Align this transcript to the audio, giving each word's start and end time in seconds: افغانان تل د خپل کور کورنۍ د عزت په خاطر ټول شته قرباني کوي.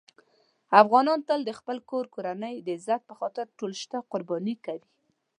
افغانان 0.81 1.19
تل 1.27 1.39
د 1.45 1.51
خپل 1.59 1.77
کور 1.89 2.05
کورنۍ 2.15 2.55
د 2.61 2.67
عزت 2.77 3.01
په 3.09 3.13
خاطر 3.19 3.45
ټول 3.57 3.71
شته 3.81 3.97
قرباني 4.11 4.55
کوي. 4.65 4.87